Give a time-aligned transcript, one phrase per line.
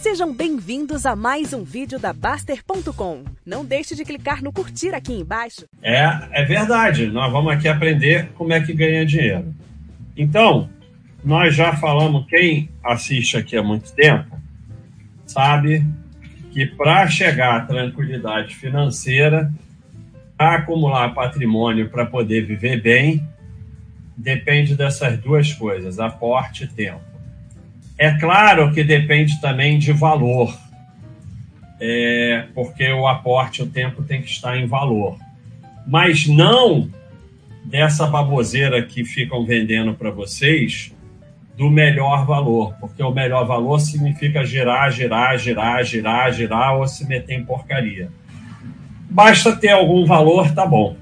[0.00, 3.22] Sejam bem-vindos a mais um vídeo da Baster.com.
[3.44, 5.66] Não deixe de clicar no curtir aqui embaixo.
[5.82, 7.08] É, é verdade.
[7.08, 9.54] Nós vamos aqui aprender como é que ganha dinheiro.
[10.16, 10.70] Então,
[11.22, 14.40] nós já falamos, quem assiste aqui há muito tempo,
[15.26, 15.84] sabe
[16.50, 19.52] que para chegar à tranquilidade financeira,
[20.34, 23.22] para acumular patrimônio para poder viver bem,
[24.16, 27.09] depende dessas duas coisas, aporte e tempo.
[28.00, 30.58] É claro que depende também de valor,
[31.78, 35.18] é, porque o aporte, o tempo tem que estar em valor.
[35.86, 36.88] Mas não
[37.62, 40.96] dessa baboseira que ficam vendendo para vocês
[41.58, 47.06] do melhor valor, porque o melhor valor significa girar, girar, girar, girar, girar ou se
[47.06, 48.10] meter em porcaria.
[49.10, 50.96] Basta ter algum valor, tá bom.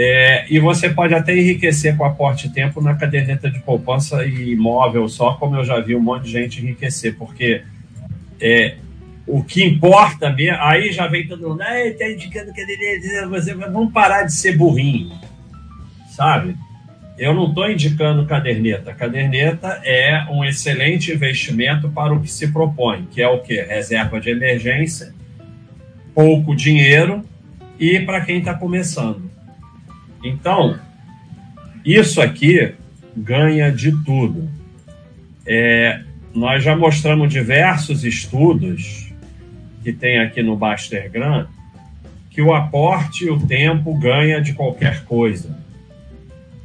[0.00, 5.08] É, e você pode até enriquecer com aporte tempo na caderneta de poupança e imóvel
[5.08, 7.64] só, como eu já vi um monte de gente enriquecer, porque
[8.40, 8.76] é,
[9.26, 13.92] o que importa mesmo, aí já vem todo mundo, ah, está indicando caderneta, você, vamos
[13.92, 15.18] parar de ser burrinho,
[16.10, 16.54] sabe?
[17.18, 18.94] Eu não estou indicando caderneta.
[18.94, 23.60] Caderneta é um excelente investimento para o que se propõe, que é o que?
[23.60, 25.12] Reserva de emergência,
[26.14, 27.24] pouco dinheiro
[27.80, 29.28] e para quem está começando.
[30.22, 30.78] Então,
[31.84, 32.74] isso aqui
[33.16, 34.48] ganha de tudo.
[35.46, 36.02] É,
[36.34, 39.12] nós já mostramos diversos estudos
[39.82, 41.48] que tem aqui no Baster Grant
[42.30, 45.58] que o aporte e o tempo ganha de qualquer coisa.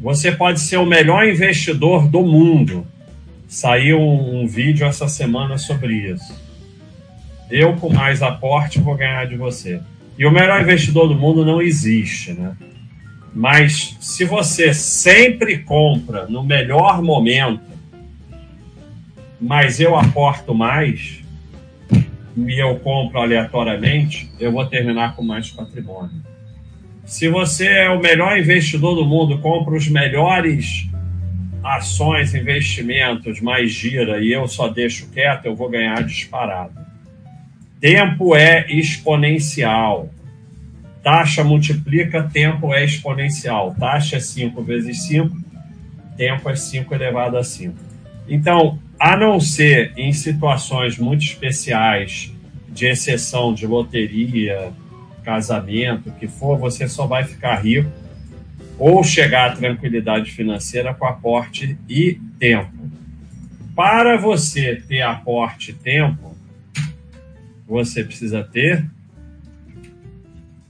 [0.00, 2.84] Você pode ser o melhor investidor do mundo.
[3.46, 6.34] Saiu um, um vídeo essa semana sobre isso.
[7.48, 9.80] Eu, com mais aporte, vou ganhar de você.
[10.18, 12.56] E o melhor investidor do mundo não existe, né?
[13.34, 17.62] Mas se você sempre compra no melhor momento,
[19.40, 21.20] mas eu aporto mais
[22.36, 26.22] e eu compro aleatoriamente, eu vou terminar com mais patrimônio.
[27.04, 30.88] Se você é o melhor investidor do mundo, compra os melhores
[31.62, 36.72] ações, investimentos, mais gira e eu só deixo quieto, eu vou ganhar disparado.
[37.80, 40.08] Tempo é exponencial.
[41.02, 43.74] Taxa multiplica, tempo é exponencial.
[43.78, 45.36] Taxa é 5 vezes 5,
[46.16, 47.74] tempo é 5 elevado a 5.
[48.28, 52.32] Então, a não ser em situações muito especiais,
[52.68, 54.72] de exceção de loteria,
[55.24, 57.90] casamento, o que for, você só vai ficar rico
[58.78, 62.72] ou chegar à tranquilidade financeira com aporte e tempo.
[63.74, 66.36] Para você ter aporte e tempo,
[67.66, 68.84] você precisa ter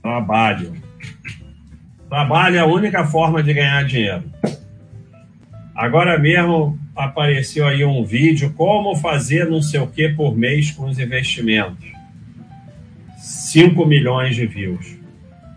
[0.01, 0.73] Trabalho.
[2.09, 4.23] Trabalho é a única forma de ganhar dinheiro.
[5.75, 10.89] Agora mesmo apareceu aí um vídeo como fazer não sei o que por mês com
[10.89, 11.91] os investimentos.
[13.17, 14.97] 5 milhões de views.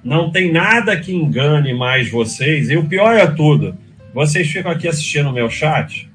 [0.03, 2.69] Não tem nada que engane mais vocês.
[2.69, 3.77] E o pior é tudo.
[4.13, 6.09] Vocês ficam aqui assistindo o meu chat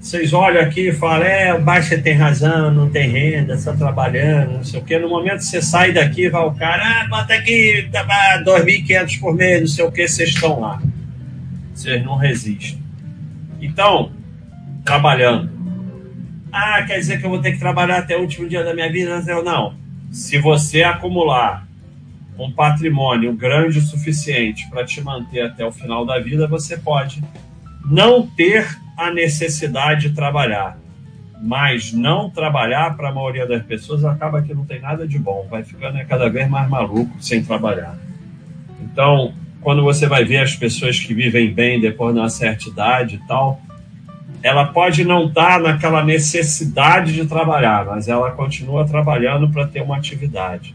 [0.00, 4.52] vocês olham aqui e falam, é, o Baixa tem razão, não tem renda, só trabalhando,
[4.52, 4.98] não sei o quê.
[4.98, 8.04] No momento que você sai daqui, vai o cara, ah, bota aqui, tá,
[8.44, 10.80] 2.500 por mês, não sei o quê, vocês estão lá.
[11.74, 12.80] Vocês não resistem.
[13.60, 14.12] Então,
[14.84, 15.50] trabalhando.
[16.52, 18.90] Ah, quer dizer que eu vou ter que trabalhar até o último dia da minha
[18.90, 19.20] vida?
[19.42, 19.74] Não.
[20.10, 21.66] Se você acumular
[22.38, 27.22] um patrimônio grande o suficiente para te manter até o final da vida, você pode
[27.84, 28.66] não ter
[28.98, 30.76] a necessidade de trabalhar.
[31.40, 35.46] Mas não trabalhar, para a maioria das pessoas, acaba que não tem nada de bom.
[35.48, 37.96] Vai ficando cada vez mais maluco sem trabalhar.
[38.82, 43.16] Então, quando você vai ver as pessoas que vivem bem depois de uma certa idade
[43.16, 43.60] e tal,
[44.42, 49.80] ela pode não estar tá naquela necessidade de trabalhar, mas ela continua trabalhando para ter
[49.80, 50.74] uma atividade.